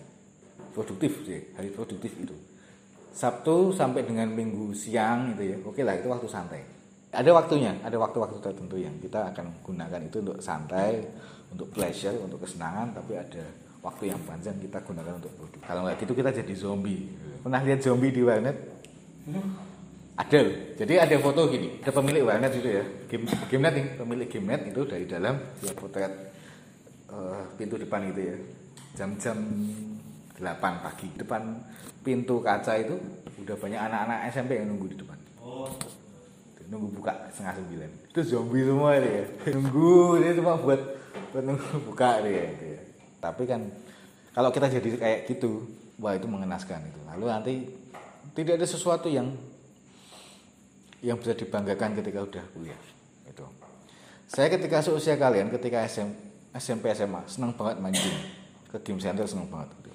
Produktif 0.73 1.21
sih. 1.23 1.53
Hari 1.53 1.69
produktif 1.69 2.11
itu 2.17 2.33
Sabtu 3.15 3.71
sampai 3.71 4.03
dengan 4.03 4.27
Minggu 4.27 4.75
siang 4.75 5.37
itu 5.37 5.53
ya. 5.53 5.57
Oke 5.63 5.85
lah 5.85 5.95
itu 5.95 6.09
waktu 6.09 6.27
santai. 6.27 6.61
Ada 7.15 7.31
waktunya 7.31 7.79
ada 7.79 7.95
waktu-waktu 7.95 8.43
tertentu 8.43 8.75
yang 8.75 8.91
kita 8.99 9.31
akan 9.31 9.63
gunakan 9.63 10.01
itu 10.03 10.19
untuk 10.19 10.37
santai 10.43 10.99
untuk 11.47 11.71
pleasure 11.71 12.17
untuk 12.19 12.43
kesenangan 12.43 12.91
tapi 12.91 13.15
ada 13.15 13.39
waktu 13.79 14.11
yang 14.11 14.19
panjang 14.27 14.59
kita 14.59 14.83
gunakan 14.83 15.15
untuk 15.15 15.31
produktif. 15.37 15.61
Kalau 15.63 15.87
nggak 15.87 15.95
gitu 16.03 16.11
kita 16.11 16.35
jadi 16.35 16.53
zombie. 16.57 17.07
Pernah 17.39 17.61
lihat 17.63 17.79
zombie 17.85 18.11
di 18.11 18.19
warnet? 18.25 18.57
Ada 20.19 20.39
jadi 20.75 20.93
ada 21.07 21.15
foto 21.23 21.47
gini. 21.47 21.79
Ada 21.85 21.95
pemilik 21.95 22.27
warnet 22.27 22.51
itu 22.51 22.67
ya. 22.67 22.83
Game 23.07 23.29
gamenet 23.29 23.73
nih 23.79 23.85
pemilik 23.95 24.27
gamenet 24.27 24.61
itu 24.75 24.81
dari 24.83 25.05
dalam 25.07 25.39
dia 25.63 25.71
potret 25.71 26.11
uh, 27.15 27.43
pintu 27.55 27.79
depan 27.79 28.03
itu 28.11 28.21
ya. 28.27 28.37
Jam-jam 28.95 29.37
8 30.35 30.83
pagi. 30.83 31.07
Depan 31.15 31.63
pintu 32.03 32.43
kaca 32.43 32.75
itu 32.75 32.95
udah 33.39 33.55
banyak 33.55 33.79
anak-anak 33.79 34.19
SMP 34.31 34.59
yang 34.59 34.67
nunggu 34.67 34.91
di 34.91 34.97
depan. 34.99 35.17
Oh. 35.39 35.71
nunggu 36.65 36.97
buka 36.97 37.13
setengah 37.29 37.61
sembilan. 37.61 37.91
Itu 38.09 38.19
zombie 38.25 38.65
semua 38.65 38.97
ya. 38.97 39.21
Nunggu 39.53 40.17
dia 40.17 40.33
cuma 40.33 40.57
buat 40.57 40.81
buat 41.29 41.43
nunggu 41.45 41.77
buka 41.85 42.25
dia 42.25 42.41
gitu 42.57 42.65
ya. 42.73 42.81
tapi 43.21 43.43
kan 43.45 43.61
kalau 44.33 44.49
kita 44.49 44.73
jadi 44.73 44.89
kayak 44.97 45.19
gitu 45.29 45.61
wah 46.01 46.17
itu 46.17 46.25
mengenaskan 46.25 46.81
itu. 46.89 46.99
Lalu 47.05 47.25
nanti 47.29 47.53
tidak 48.33 48.57
ada 48.57 48.65
sesuatu 48.65 49.13
yang 49.13 49.29
yang 51.05 51.21
bisa 51.21 51.37
dibanggakan 51.37 51.93
ketika 52.01 52.25
udah 52.25 52.43
kuliah 52.49 52.81
itu 53.29 53.45
saya 54.25 54.49
ketika 54.49 54.81
seusia 54.81 55.15
kalian 55.21 55.53
ketika 55.53 55.85
SM, 55.85 56.09
SMP 56.55 56.89
SMA 56.95 57.21
senang 57.27 57.51
banget 57.53 57.83
game. 57.99 58.19
Ke 58.71 58.77
game 58.79 58.99
center 59.03 59.27
senang 59.27 59.51
banget. 59.51 59.69
Gitu 59.79 59.85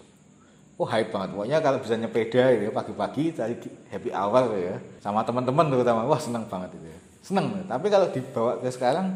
oh 0.80 0.88
hype 0.88 1.12
banget. 1.12 1.28
Pokoknya 1.36 1.58
kalau 1.60 1.78
bisa 1.84 1.94
nyepeda 2.00 2.42
gitu 2.56 2.62
ya 2.64 2.72
pagi-pagi 2.72 3.24
cari 3.36 3.54
happy 3.92 4.10
hour 4.16 4.42
gitu 4.56 4.60
ya 4.72 4.76
sama 5.04 5.20
teman-teman 5.20 5.68
terutama. 5.68 6.08
Wah 6.08 6.16
senang 6.16 6.48
banget 6.48 6.72
itu 6.80 6.88
ya. 6.88 6.98
Senang 7.20 7.46
tapi 7.68 7.86
kalau 7.92 8.08
dibawa 8.08 8.56
ke 8.64 8.72
sekarang 8.72 9.06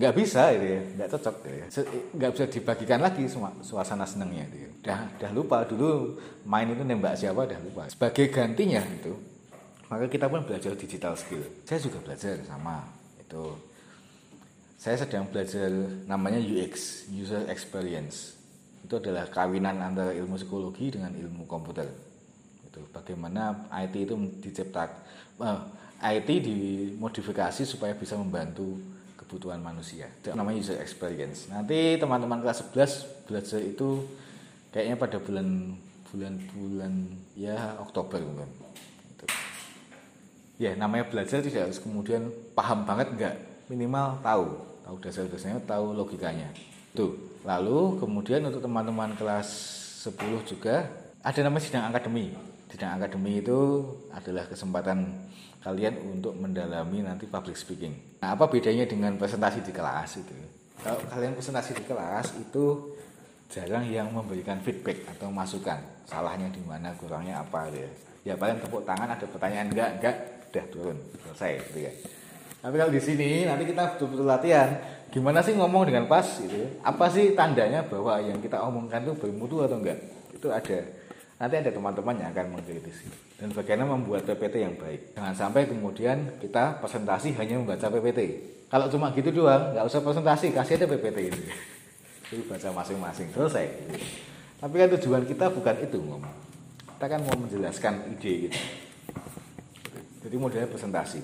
nggak 0.00 0.14
bisa 0.16 0.56
itu 0.56 0.66
ya. 0.72 0.80
Nggak 0.96 1.08
cocok 1.12 1.34
gitu 1.44 1.48
ya. 1.52 1.66
Nggak 2.16 2.30
bisa 2.32 2.44
dibagikan 2.48 3.00
lagi 3.04 3.22
semua 3.28 3.52
suasana 3.60 4.08
senangnya 4.08 4.48
itu 4.48 4.56
ya. 4.64 4.70
udah 4.80 5.00
udah 5.20 5.30
lupa. 5.36 5.58
Dulu 5.68 6.16
main 6.48 6.72
itu 6.72 6.80
nembak 6.80 7.20
siapa 7.20 7.44
udah 7.44 7.60
lupa. 7.60 7.84
Sebagai 7.92 8.32
gantinya 8.32 8.80
itu 8.88 9.12
maka 9.86 10.08
kita 10.10 10.26
pun 10.26 10.42
belajar 10.42 10.72
digital 10.74 11.12
skill. 11.14 11.44
Saya 11.68 11.78
juga 11.78 12.00
belajar 12.00 12.40
sama 12.48 12.88
itu 13.20 13.52
saya 14.76 15.00
sedang 15.00 15.24
belajar 15.32 15.72
namanya 16.04 16.38
UX 16.38 17.04
user 17.08 17.48
experience. 17.48 18.36
Itu 18.84 19.00
adalah 19.00 19.26
kawinan 19.26 19.82
antara 19.82 20.12
ilmu 20.14 20.36
psikologi 20.36 20.92
dengan 20.94 21.16
ilmu 21.16 21.48
komputer. 21.48 21.88
Itu 22.68 22.84
bagaimana 22.92 23.66
IT 23.72 23.94
itu 23.96 24.14
diciptak 24.44 24.92
uh, 25.40 25.64
IT 26.04 26.28
dimodifikasi 26.28 27.64
supaya 27.64 27.96
bisa 27.96 28.20
membantu 28.20 28.78
kebutuhan 29.16 29.58
manusia. 29.64 30.06
Itu 30.20 30.36
namanya 30.36 30.60
user 30.60 30.78
experience. 30.78 31.48
Nanti 31.48 31.96
teman-teman 31.96 32.44
kelas 32.44 32.62
11 32.70 33.26
belajar 33.26 33.60
itu 33.64 34.04
kayaknya 34.70 34.96
pada 35.00 35.18
bulan 35.18 35.74
bulan-bulan 36.12 36.92
ya 37.34 37.80
Oktober 37.80 38.22
mungkin. 38.22 38.50
Ya 40.56 40.72
namanya 40.72 41.08
belajar 41.08 41.42
tidak 41.44 41.68
harus 41.68 41.80
kemudian 41.82 42.32
paham 42.56 42.88
banget 42.88 43.12
enggak 43.12 43.36
minimal 43.68 44.18
tahu 44.22 44.46
tahu 44.86 44.96
dasar-dasarnya 45.02 45.62
tahu 45.66 45.94
logikanya 45.94 46.50
tuh 46.94 47.36
Lalu 47.46 48.02
kemudian 48.02 48.42
untuk 48.42 48.58
teman-teman 48.58 49.14
kelas 49.14 49.46
10 50.02 50.18
juga 50.42 50.90
ada 51.22 51.40
namanya 51.46 51.62
sidang 51.62 51.86
akademi. 51.86 52.34
Sidang 52.66 52.98
akademi 52.98 53.38
itu 53.38 53.86
adalah 54.10 54.50
kesempatan 54.50 55.14
kalian 55.62 55.94
untuk 56.10 56.34
mendalami 56.34 57.06
nanti 57.06 57.30
public 57.30 57.54
speaking. 57.54 57.94
Nah, 58.18 58.34
apa 58.34 58.50
bedanya 58.50 58.82
dengan 58.82 59.14
presentasi 59.14 59.62
di 59.62 59.70
kelas 59.70 60.26
itu? 60.26 60.34
Kalau 60.82 60.98
kalian 61.06 61.38
presentasi 61.38 61.78
di 61.78 61.84
kelas 61.86 62.34
itu 62.34 62.98
jarang 63.46 63.86
yang 63.86 64.10
memberikan 64.10 64.58
feedback 64.58 65.06
atau 65.06 65.30
masukan. 65.30 65.78
Salahnya 66.10 66.50
di 66.50 66.62
mana, 66.66 66.90
kurangnya 66.98 67.46
apa 67.46 67.70
gitu 67.70 67.86
ya. 67.86 67.90
Ya 68.26 68.34
paling 68.34 68.58
tepuk 68.58 68.82
tangan 68.82 69.06
ada 69.06 69.22
pertanyaan 69.22 69.70
enggak, 69.70 69.90
enggak, 70.02 70.16
udah 70.50 70.64
turun, 70.74 70.98
selesai 71.22 71.62
gitu 71.70 71.78
ya. 71.86 71.92
Tapi 72.60 72.74
kalau 72.76 72.92
di 72.92 73.02
sini 73.02 73.44
nanti 73.48 73.64
kita 73.68 73.96
betul-betul 73.96 74.26
latihan. 74.26 74.70
Gimana 75.06 75.40
sih 75.40 75.54
ngomong 75.54 75.86
dengan 75.86 76.04
pas 76.10 76.26
gitu 76.26 76.82
apa 76.82 77.06
sih 77.08 77.32
tandanya 77.32 77.86
bahwa 77.86 78.18
yang 78.20 78.42
kita 78.42 78.58
omongkan 78.58 79.06
itu 79.06 79.14
bermutu 79.16 79.62
atau 79.62 79.78
enggak? 79.78 79.96
Itu 80.34 80.50
ada. 80.50 80.82
Nanti 81.36 81.54
ada 81.62 81.70
teman-teman 81.70 82.16
yang 82.16 82.28
akan 82.32 82.58
mengkritisi. 82.58 83.06
Dan 83.36 83.52
bagaimana 83.52 83.96
membuat 83.96 84.24
PPT 84.24 84.64
yang 84.64 84.74
baik. 84.76 85.14
Jangan 85.14 85.34
sampai 85.36 85.68
kemudian 85.68 86.40
kita 86.40 86.80
presentasi 86.80 87.36
hanya 87.36 87.60
membaca 87.60 87.86
PPT 87.86 88.20
kalau 88.66 88.90
cuma 88.90 89.14
gitu 89.14 89.30
doang 89.30 89.72
nggak 89.72 89.86
usah 89.86 90.02
presentasi 90.02 90.50
kasih 90.50 90.74
aja 90.80 90.86
PPT 90.90 91.18
ini. 91.30 91.42
Jadi 92.32 92.42
baca 92.50 92.68
masing-masing. 92.82 93.30
Selesai. 93.30 93.66
Tapi 94.58 94.74
kan 94.74 94.88
tujuan 94.98 95.22
kita 95.22 95.46
bukan 95.52 95.76
itu 95.84 96.00
ngomong 96.02 96.46
kita 96.96 97.12
kan 97.12 97.20
mau 97.28 97.36
menjelaskan 97.36 98.08
ide 98.16 98.48
gitu. 98.48 98.58
Jadi 100.24 100.36
modelnya 100.40 100.64
presentasi 100.64 101.20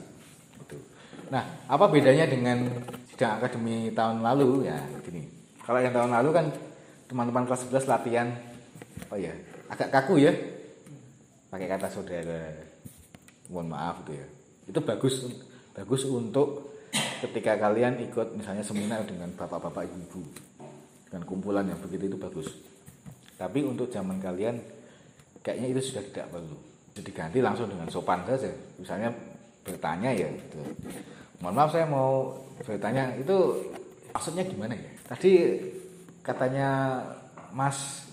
nah 1.32 1.40
apa 1.64 1.88
bedanya 1.88 2.28
dengan 2.28 2.68
sidang 3.08 3.40
akademi 3.40 3.88
tahun 3.96 4.20
lalu 4.20 4.68
ya 4.68 4.76
gini. 5.00 5.24
Kalau 5.62 5.78
yang 5.78 5.94
tahun 5.94 6.10
lalu 6.10 6.28
kan 6.34 6.46
teman-teman 7.08 7.48
kelas 7.48 7.64
11 7.70 7.86
latihan 7.88 8.28
oh 9.08 9.16
ya, 9.16 9.32
agak 9.72 9.88
kaku 9.88 10.20
ya. 10.20 10.32
Pakai 11.48 11.68
kata 11.68 11.88
saudara. 11.92 12.50
Mohon 13.46 13.68
maaf 13.72 14.02
gitu 14.04 14.12
ya. 14.18 14.26
Itu 14.68 14.80
bagus 14.82 15.14
bagus 15.72 16.02
untuk 16.04 16.76
ketika 17.24 17.56
kalian 17.56 18.02
ikut 18.10 18.34
misalnya 18.36 18.66
seminar 18.66 19.06
dengan 19.06 19.30
bapak-bapak 19.32 19.88
ibu-ibu 19.88 20.22
dengan 21.06 21.22
kumpulan 21.22 21.64
yang 21.68 21.78
begitu 21.78 22.10
itu 22.10 22.18
bagus. 22.18 22.48
Tapi 23.38 23.62
untuk 23.62 23.86
zaman 23.92 24.18
kalian 24.18 24.58
kayaknya 25.46 25.78
itu 25.78 25.92
sudah 25.92 26.02
tidak 26.10 26.26
perlu. 26.32 26.58
Jadi 26.92 27.10
ganti 27.14 27.38
langsung 27.38 27.68
dengan 27.68 27.86
sopan 27.86 28.26
saja. 28.26 28.50
Misalnya 28.82 29.14
bertanya 29.62 30.10
ya 30.10 30.26
gitu. 30.26 30.58
Mohon 31.42 31.54
maaf 31.58 31.70
saya 31.74 31.86
mau 31.90 32.38
bertanya 32.62 33.18
itu 33.18 33.36
maksudnya 34.14 34.46
gimana 34.46 34.78
ya? 34.78 34.90
Tadi 35.10 35.32
katanya 36.22 36.68
Mas 37.50 38.06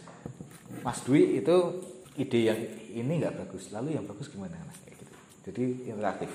Mas 0.81 0.97
Dwi 1.05 1.37
itu 1.37 1.55
ide 2.17 2.49
yang 2.49 2.59
ini 2.89 3.21
nggak 3.21 3.45
bagus, 3.45 3.69
lalu 3.69 3.93
yang 3.93 4.09
bagus 4.09 4.33
gimana 4.33 4.57
Mas? 4.65 4.81
Kayak 4.81 4.97
gitu. 4.97 5.13
Jadi 5.45 5.65
interaktif. 5.93 6.31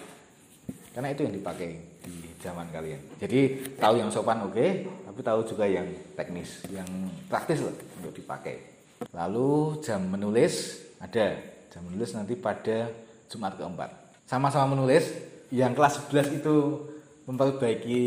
Karena 0.95 1.11
itu 1.11 1.27
yang 1.27 1.35
dipakai 1.35 1.69
di 2.07 2.15
zaman 2.39 2.71
kalian. 2.71 3.03
Jadi 3.19 3.41
tahu 3.75 3.99
yang 3.99 4.15
sopan 4.15 4.47
oke, 4.47 4.67
tapi 4.87 5.21
tahu 5.27 5.41
juga 5.43 5.67
yang 5.67 5.91
teknis, 6.15 6.63
yang 6.71 6.87
praktis 7.27 7.59
loh 7.59 7.75
untuk 7.99 8.15
dipakai. 8.15 8.63
Lalu 9.11 9.83
jam 9.83 10.07
menulis 10.07 10.87
ada. 11.03 11.35
Jam 11.75 11.83
menulis 11.91 12.15
nanti 12.15 12.39
pada 12.39 12.87
Jumat 13.27 13.59
keempat. 13.59 13.91
Sama-sama 14.31 14.79
menulis, 14.79 15.11
yang 15.55 15.71
kelas 15.71 16.11
11 16.11 16.43
itu 16.43 16.55
memperbaiki 17.31 18.01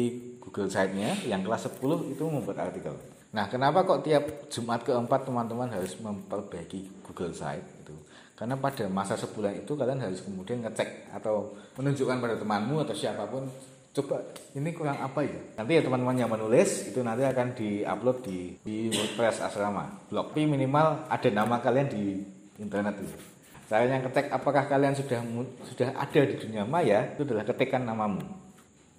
Google 0.44 0.68
Site-nya, 0.68 1.16
yang 1.24 1.42
kelas 1.48 1.72
10 1.72 2.12
itu 2.12 2.24
membuat 2.28 2.68
artikel. 2.68 2.92
Nah, 3.32 3.48
kenapa 3.48 3.88
kok 3.88 4.04
tiap 4.04 4.52
Jumat 4.52 4.84
keempat 4.84 5.28
teman-teman 5.28 5.72
harus 5.72 5.96
memperbaiki 6.00 7.08
Google 7.08 7.32
Site 7.32 7.84
itu? 7.84 7.96
Karena 8.36 8.60
pada 8.60 8.86
masa 8.92 9.16
sebulan 9.18 9.64
itu 9.64 9.74
kalian 9.74 10.04
harus 10.04 10.22
kemudian 10.22 10.62
ngecek 10.62 11.10
atau 11.16 11.56
menunjukkan 11.80 12.20
pada 12.20 12.36
temanmu 12.38 12.84
atau 12.86 12.94
siapa 12.94 13.26
pun 13.26 13.50
coba 13.98 14.22
ini 14.54 14.70
kurang 14.78 15.02
apa 15.02 15.26
ya 15.26 15.58
nanti 15.58 15.74
ya 15.74 15.82
teman-teman 15.82 16.22
yang 16.22 16.30
menulis 16.30 16.86
itu 16.86 17.02
nanti 17.02 17.26
akan 17.26 17.58
diupload 17.58 18.18
di 18.22 18.54
di 18.62 18.94
WordPress 18.94 19.42
asrama 19.42 20.06
blog 20.06 20.38
P 20.38 20.46
minimal 20.46 21.10
ada 21.10 21.30
nama 21.34 21.58
kalian 21.58 21.90
di 21.90 22.22
internet 22.62 23.02
itu 23.02 23.37
caranya 23.68 24.00
ketik 24.08 24.32
apakah 24.32 24.64
kalian 24.66 24.96
sudah 24.96 25.20
sudah 25.68 25.92
ada 25.94 26.22
di 26.24 26.36
dunia 26.40 26.64
maya 26.64 27.14
itu 27.14 27.28
adalah 27.28 27.44
ketikkan 27.44 27.84
namamu 27.84 28.24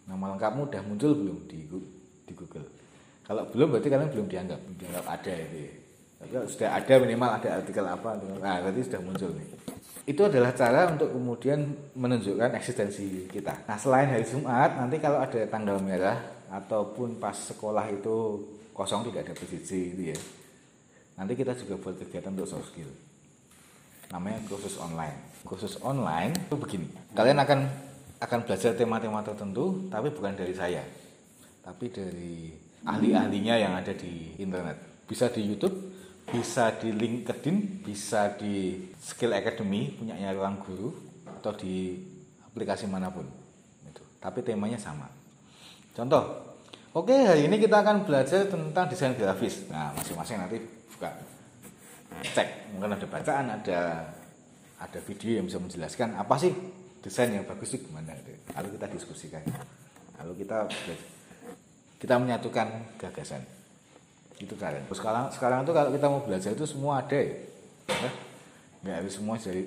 nama 0.05 0.25
lengkapmu 0.37 0.69
sudah 0.69 0.83
muncul 0.85 1.13
belum 1.17 1.39
di 1.49 1.59
di 2.29 2.33
Google 2.37 2.69
kalau 3.29 3.45
belum 3.53 3.77
berarti 3.77 3.89
kalian 3.93 4.09
belum 4.09 4.27
dianggap 4.33 4.61
dianggap 4.81 5.05
ada 5.05 5.35
itu 5.37 5.59
ya. 5.69 5.73
Tapi 6.19 6.35
sudah 6.51 6.69
ada 6.75 6.95
minimal 6.99 7.31
ada 7.31 7.49
artikel 7.63 7.85
apa, 7.87 8.11
nah 8.43 8.59
berarti 8.59 8.81
sudah 8.91 9.01
muncul 9.05 9.31
nih. 9.39 9.49
Itu 10.09 10.27
adalah 10.27 10.51
cara 10.51 10.91
untuk 10.91 11.15
kemudian 11.15 11.77
menunjukkan 11.95 12.59
eksistensi 12.59 13.31
kita. 13.31 13.69
Nah 13.71 13.79
selain 13.79 14.11
hari 14.11 14.27
Jumat, 14.27 14.81
nanti 14.81 14.99
kalau 14.99 15.23
ada 15.23 15.39
tanggal 15.47 15.79
merah 15.79 16.19
ataupun 16.51 17.23
pas 17.23 17.37
sekolah 17.37 17.87
itu 17.93 18.43
kosong 18.75 19.07
tidak 19.13 19.31
ada 19.31 19.35
PJJ 19.37 19.71
itu 19.95 20.03
ya. 20.11 20.19
Nanti 21.21 21.39
kita 21.39 21.55
juga 21.55 21.79
buat 21.79 22.01
kegiatan 22.03 22.35
untuk 22.35 22.49
soft 22.51 22.73
skill. 22.75 22.91
Namanya 24.09 24.41
kursus 24.49 24.81
online. 24.81 25.17
Kursus 25.45 25.75
online 25.85 26.33
itu 26.33 26.57
begini. 26.57 26.89
Kalian 27.13 27.39
akan 27.45 27.61
akan 28.19 28.39
belajar 28.43 28.75
tema-tema 28.75 29.23
tertentu, 29.23 29.87
tapi 29.87 30.11
bukan 30.11 30.35
dari 30.35 30.51
saya, 30.51 30.83
tapi 31.63 31.87
dari 31.93 32.51
ahli-ahlinya 32.83 33.55
yang 33.55 33.73
ada 33.79 33.95
di 33.95 34.35
internet. 34.43 35.07
Bisa 35.07 35.31
di 35.31 35.47
YouTube, 35.47 35.77
bisa 36.29 36.75
di 36.77 36.91
LinkedIn, 36.93 37.87
bisa 37.87 38.35
di 38.35 38.75
Skill 38.99 39.39
Academy 39.39 39.95
punyanya 39.95 40.35
ruang 40.35 40.59
guru 40.61 40.91
atau 41.39 41.55
di 41.55 42.01
aplikasi 42.43 42.91
mana 42.91 43.13
pun. 43.13 43.25
Itu. 43.87 44.03
Tapi 44.19 44.43
temanya 44.43 44.81
sama. 44.83 45.07
Contoh, 45.95 46.57
oke 46.97 47.15
hari 47.15 47.47
ini 47.47 47.57
kita 47.63 47.87
akan 47.87 48.03
belajar 48.03 48.51
tentang 48.51 48.91
desain 48.91 49.15
grafis. 49.15 49.69
Nah 49.71 49.95
masing-masing 49.95 50.43
nanti 50.43 50.59
buka 50.91 51.15
cek, 52.35 52.75
mungkin 52.75 52.95
ada 52.97 53.07
bacaan, 53.07 53.47
ada 53.53 53.81
ada 54.79 54.99
video 55.03 55.43
yang 55.43 55.47
bisa 55.51 55.59
menjelaskan 55.59 56.15
apa 56.15 56.35
sih 56.39 56.55
desain 57.03 57.31
yang 57.35 57.47
bagus 57.47 57.75
itu 57.75 57.91
gimana. 57.91 58.15
Lalu 58.55 58.69
kita 58.79 58.87
diskusikan. 58.91 59.43
Lalu 60.23 60.33
kita 60.47 60.67
kita 61.99 62.15
menyatukan 62.19 62.99
gagasan. 62.99 63.43
Itu 64.39 64.55
kalian. 64.55 64.87
Sekarang 64.95 65.31
sekarang 65.35 65.67
tuh 65.67 65.75
kalau 65.75 65.91
kita 65.91 66.07
mau 66.07 66.23
belajar 66.23 66.55
itu 66.55 66.67
semua 66.67 67.03
ada 67.03 67.19
ya? 67.19 67.35
Nggak 68.87 68.97
harus 69.03 69.15
semua 69.19 69.35
dari 69.39 69.63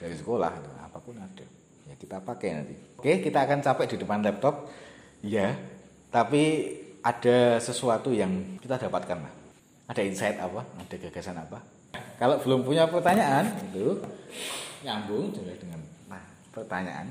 dari 0.00 0.14
sekolah 0.16 0.52
apa 0.80 0.98
pun 1.00 1.16
ada. 1.20 1.44
Ya 1.86 1.94
kita 2.00 2.24
pakai 2.24 2.50
nanti. 2.56 2.74
Oke 2.96 3.20
kita 3.20 3.44
akan 3.44 3.60
capek 3.60 3.86
di 3.92 3.96
depan 4.00 4.24
laptop. 4.24 4.68
Ya 5.20 5.56
tapi 6.08 6.72
ada 7.04 7.60
sesuatu 7.60 8.10
yang 8.16 8.56
kita 8.64 8.80
dapatkan 8.80 9.18
lah 9.20 9.45
ada 9.86 10.02
insight 10.02 10.36
apa? 10.42 10.66
Ada 10.82 10.94
gagasan 10.98 11.38
apa? 11.38 11.58
Kalau 12.18 12.36
belum 12.42 12.66
punya 12.66 12.90
pertanyaan 12.90 13.46
itu 13.70 14.02
nyambung 14.82 15.30
juga 15.30 15.52
dengan 15.56 15.80
nah 16.10 16.22
pertanyaan. 16.50 17.06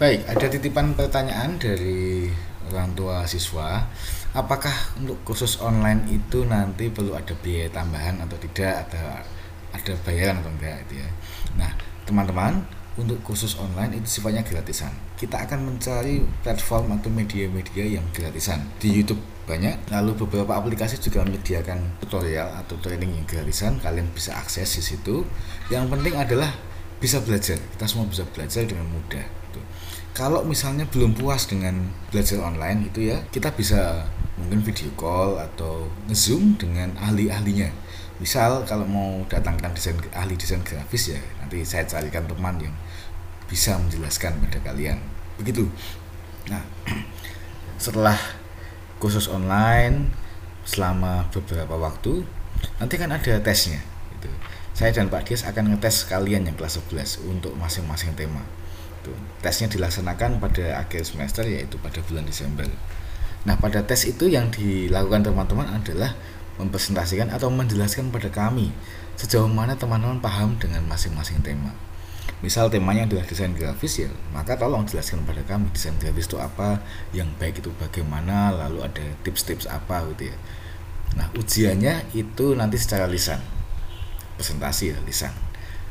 Baik 0.00 0.24
ada 0.30 0.46
titipan 0.48 0.94
pertanyaan 0.96 1.58
dari 1.60 2.30
orang 2.72 2.94
tua 2.96 3.26
siswa. 3.28 3.84
Apakah 4.32 4.72
untuk 5.00 5.18
kursus 5.24 5.58
online 5.58 6.04
itu 6.08 6.44
nanti 6.44 6.88
perlu 6.92 7.16
ada 7.16 7.34
biaya 7.40 7.68
tambahan 7.72 8.22
atau 8.22 8.36
tidak? 8.40 8.88
Ada 8.88 9.04
ada 9.74 9.92
bayaran 10.06 10.40
atau 10.40 10.52
enggak 10.52 10.76
itu 10.88 10.94
ya? 11.04 11.08
Nah 11.60 11.70
teman-teman 12.08 12.64
untuk 12.98 13.22
kursus 13.22 13.54
online 13.56 14.02
itu 14.02 14.18
sifatnya 14.18 14.42
gratisan. 14.42 14.90
Kita 15.14 15.46
akan 15.46 15.70
mencari 15.70 16.20
platform 16.42 16.98
atau 16.98 17.08
media-media 17.08 17.98
yang 17.98 18.06
gratisan. 18.10 18.66
Di 18.82 18.90
YouTube 18.90 19.22
banyak 19.46 19.88
lalu 19.88 20.18
beberapa 20.26 20.58
aplikasi 20.58 21.00
juga 21.00 21.24
menyediakan 21.24 22.02
tutorial 22.04 22.52
atau 22.58 22.76
training 22.82 23.22
yang 23.22 23.26
gratisan. 23.30 23.78
Kalian 23.78 24.10
bisa 24.10 24.34
akses 24.34 24.68
di 24.76 24.82
situ. 24.82 25.22
Yang 25.70 25.94
penting 25.94 26.14
adalah 26.18 26.50
bisa 26.98 27.22
belajar. 27.22 27.56
Kita 27.56 27.86
semua 27.86 28.10
bisa 28.10 28.26
belajar 28.26 28.66
dengan 28.66 28.90
mudah 28.90 29.38
kalau 30.18 30.42
misalnya 30.42 30.82
belum 30.90 31.14
puas 31.14 31.46
dengan 31.46 31.94
belajar 32.10 32.42
online 32.42 32.90
itu 32.90 33.14
ya 33.14 33.22
kita 33.30 33.54
bisa 33.54 34.02
mungkin 34.34 34.66
video 34.66 34.90
call 34.98 35.38
atau 35.38 35.86
ngezoom 36.10 36.58
dengan 36.58 36.90
ahli-ahlinya. 36.98 37.70
Misal 38.18 38.66
kalau 38.66 38.82
mau 38.82 39.22
datangkan 39.30 39.70
desain 39.78 39.94
ahli 40.10 40.34
desain 40.34 40.58
grafis 40.66 41.14
ya 41.14 41.22
nanti 41.38 41.62
saya 41.62 41.86
carikan 41.86 42.26
teman 42.26 42.58
yang 42.58 42.74
bisa 43.48 43.80
menjelaskan 43.80 44.38
pada 44.44 44.60
kalian 44.62 45.00
begitu 45.40 45.66
nah 46.52 46.62
setelah 47.82 48.16
khusus 49.02 49.26
online 49.26 50.12
selama 50.68 51.26
beberapa 51.32 51.74
waktu 51.80 52.22
nanti 52.82 52.94
kan 53.00 53.08
ada 53.08 53.40
tesnya 53.40 53.80
gitu. 54.18 54.28
saya 54.76 54.92
dan 54.92 55.08
Pak 55.08 55.26
Dias 55.26 55.48
akan 55.48 55.74
ngetes 55.74 56.04
kalian 56.06 56.44
yang 56.44 56.56
kelas 56.58 56.78
11 56.84 57.24
untuk 57.24 57.56
masing-masing 57.56 58.12
tema 58.14 58.44
Tuh, 59.06 59.14
tesnya 59.38 59.70
dilaksanakan 59.70 60.42
pada 60.42 60.82
akhir 60.82 61.06
semester 61.06 61.46
yaitu 61.46 61.78
pada 61.78 62.02
bulan 62.02 62.26
Desember. 62.26 62.66
Nah, 63.46 63.54
pada 63.54 63.86
tes 63.86 64.02
itu 64.10 64.26
yang 64.26 64.50
dilakukan 64.50 65.22
teman-teman 65.22 65.70
adalah 65.70 66.18
mempresentasikan 66.58 67.30
atau 67.30 67.46
menjelaskan 67.48 68.10
pada 68.10 68.26
kami 68.26 68.74
sejauh 69.14 69.46
mana 69.46 69.78
teman-teman 69.78 70.18
paham 70.18 70.58
dengan 70.58 70.82
masing-masing 70.90 71.38
tema. 71.46 71.70
Misal 72.38 72.70
temanya 72.70 73.10
adalah 73.10 73.26
desain 73.26 73.50
grafis 73.50 74.06
ya, 74.06 74.10
maka 74.30 74.54
tolong 74.54 74.86
jelaskan 74.86 75.26
pada 75.26 75.42
kami 75.42 75.74
desain 75.74 75.94
grafis 75.98 76.30
itu 76.30 76.38
apa, 76.38 76.78
yang 77.10 77.26
baik 77.34 77.58
itu 77.58 77.74
bagaimana, 77.82 78.54
lalu 78.54 78.86
ada 78.86 79.02
tips-tips 79.26 79.66
apa 79.66 80.06
gitu 80.14 80.30
ya. 80.30 80.36
Nah, 81.18 81.26
ujiannya 81.34 82.14
itu 82.14 82.54
nanti 82.54 82.78
secara 82.78 83.10
lisan. 83.10 83.42
Presentasi 84.38 84.94
ya, 84.94 84.98
lisan. 85.02 85.34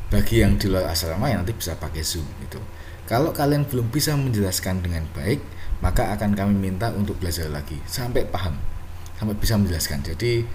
Bagi 0.07 0.39
yang 0.39 0.55
di 0.55 0.71
luar 0.71 0.87
asrama 0.87 1.27
ya 1.27 1.35
nanti 1.35 1.51
bisa 1.51 1.75
pakai 1.75 1.99
Zoom 1.99 2.23
gitu. 2.47 2.63
Kalau 3.07 3.35
kalian 3.35 3.67
belum 3.67 3.91
bisa 3.91 4.15
menjelaskan 4.15 4.79
dengan 4.79 5.03
baik, 5.11 5.43
maka 5.83 6.15
akan 6.15 6.31
kami 6.31 6.55
minta 6.55 6.95
untuk 6.95 7.19
belajar 7.19 7.51
lagi 7.51 7.75
sampai 7.83 8.23
paham, 8.23 8.55
sampai 9.19 9.35
bisa 9.35 9.59
menjelaskan. 9.59 9.99
Jadi 10.03 10.47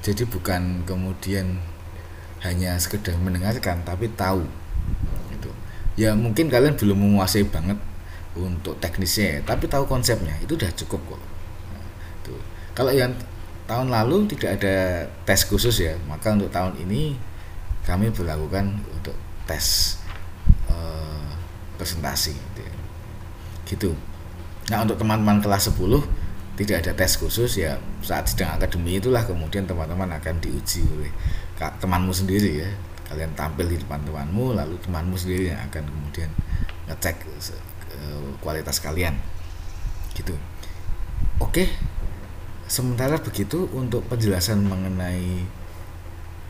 jadi 0.00 0.24
bukan 0.28 0.84
kemudian 0.84 1.60
hanya 2.44 2.76
sekedar 2.80 3.16
mendengarkan 3.16 3.80
tapi 3.84 4.12
tahu. 4.12 4.44
Ya 6.00 6.16
mungkin 6.16 6.48
kalian 6.48 6.80
belum 6.80 6.96
menguasai 6.96 7.44
banget 7.44 7.76
untuk 8.32 8.80
teknisnya, 8.80 9.44
tapi 9.44 9.68
tahu 9.68 9.84
konsepnya 9.84 10.32
itu 10.40 10.56
udah 10.56 10.72
cukup 10.72 11.00
kok. 11.12 11.22
Kalau 12.80 12.96
yang 12.96 13.12
tahun 13.68 13.92
lalu 13.92 14.24
tidak 14.32 14.56
ada 14.56 15.04
tes 15.28 15.44
khusus 15.44 15.84
ya, 15.84 15.92
maka 16.08 16.32
untuk 16.32 16.48
tahun 16.48 16.80
ini 16.80 17.12
kami 17.84 18.08
berlakukan 18.08 18.80
untuk 18.96 19.12
tes 19.44 19.98
presentasi 21.76 22.36
gitu, 22.36 22.60
ya. 22.60 22.74
gitu. 23.68 23.90
Nah 24.68 24.84
untuk 24.84 25.00
teman-teman 25.00 25.40
kelas 25.40 25.72
10 25.72 25.80
tidak 26.60 26.76
ada 26.84 26.92
tes 26.92 27.16
khusus 27.16 27.56
ya 27.56 27.80
saat 28.04 28.28
sedang 28.28 28.52
akademi 28.52 29.00
itulah 29.00 29.24
kemudian 29.24 29.64
teman-teman 29.64 30.12
akan 30.20 30.40
diuji 30.44 30.84
oleh 30.84 31.08
temanmu 31.56 32.12
sendiri 32.12 32.64
ya 32.64 32.70
kalian 33.10 33.34
tampil 33.34 33.66
di 33.66 33.76
depan 33.76 33.98
temanmu 34.06 34.54
lalu 34.54 34.78
temanmu 34.86 35.18
sendiri 35.18 35.50
yang 35.50 35.60
akan 35.66 35.82
kemudian 35.82 36.30
ngecek 36.86 37.26
kualitas 38.38 38.78
kalian. 38.78 39.18
Gitu. 40.14 40.38
Oke 41.42 41.66
sementara 42.70 43.18
begitu 43.18 43.66
untuk 43.74 44.06
penjelasan 44.06 44.62
mengenai 44.62 45.42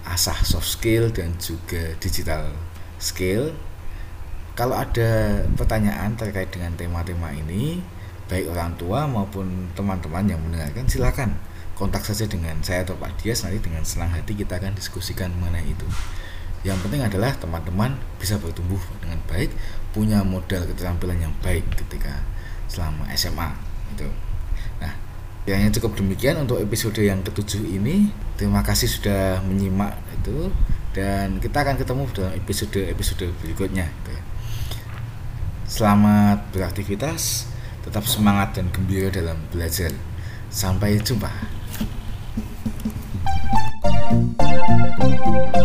asah 0.04 0.36
soft 0.44 0.68
skill 0.68 1.08
dan 1.08 1.32
juga 1.40 1.96
digital 1.96 2.52
skill 3.00 3.56
kalau 4.60 4.76
ada 4.76 5.40
pertanyaan 5.56 6.12
terkait 6.20 6.52
dengan 6.52 6.76
tema-tema 6.76 7.32
ini, 7.32 7.80
baik 8.28 8.52
orang 8.52 8.76
tua 8.76 9.08
maupun 9.08 9.72
teman-teman 9.72 10.26
yang 10.28 10.36
mendengarkan, 10.44 10.84
silakan 10.84 11.32
kontak 11.78 12.04
saja 12.04 12.28
dengan 12.28 12.60
saya 12.60 12.84
atau 12.84 12.92
Pak 13.00 13.24
Dias. 13.24 13.40
Nanti 13.40 13.56
dengan 13.56 13.88
senang 13.88 14.12
hati 14.12 14.36
kita 14.36 14.60
akan 14.60 14.76
diskusikan 14.76 15.32
mengenai 15.40 15.64
itu. 15.64 15.88
Yang 16.60 16.76
penting 16.84 17.00
adalah 17.00 17.32
teman-teman 17.40 17.96
bisa 18.20 18.36
bertumbuh 18.36 18.80
dengan 19.00 19.16
baik 19.24 19.48
punya 19.96 20.20
modal 20.20 20.68
keterampilan 20.68 21.16
yang 21.16 21.34
baik 21.40 21.64
ketika 21.72 22.20
selama 22.68 23.08
SMA 23.16 23.48
itu 23.96 24.08
nah 24.76 24.92
kiranya 25.48 25.72
cukup 25.72 25.96
demikian 25.96 26.36
untuk 26.36 26.60
episode 26.60 27.00
yang 27.00 27.24
ketujuh 27.24 27.64
ini. 27.64 28.12
Terima 28.36 28.60
kasih 28.60 28.86
sudah 28.86 29.40
menyimak 29.44 29.96
itu 30.20 30.52
dan 30.92 31.40
kita 31.40 31.64
akan 31.64 31.74
ketemu 31.80 32.02
dalam 32.12 32.32
episode 32.36 32.80
episode 32.86 33.24
berikutnya 33.40 33.88
gitu. 33.88 34.14
selamat 35.70 36.50
beraktivitas 36.50 37.46
tetap 37.86 38.04
semangat 38.04 38.58
dan 38.58 38.68
gembira 38.70 39.08
dalam 39.08 39.38
belajar. 39.50 39.90
Sampai 40.50 40.98
jumpa. 41.00 41.30
thank 45.00 45.54
you 45.54 45.59